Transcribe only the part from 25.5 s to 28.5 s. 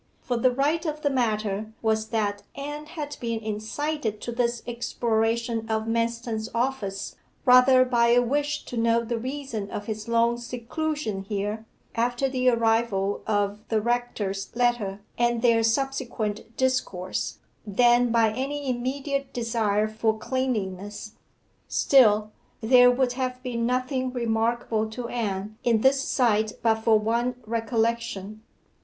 in this sight but for one recollection.